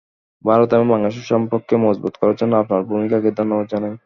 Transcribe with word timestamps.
ভারত 0.45 0.69
এবং 0.73 0.87
বাংলাদেশের 0.87 1.29
সম্পর্ককে 1.31 1.75
মজবুত 1.85 2.13
করার 2.17 2.35
জন্য 2.35 2.53
আপনার 2.57 2.81
ভূমিকাকে 2.89 3.29
ধন্যবাদ 3.39 3.65
জানাই। 3.73 3.93